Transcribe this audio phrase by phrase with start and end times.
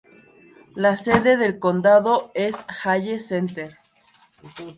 [0.75, 3.77] La sede del condado es Hayes Center.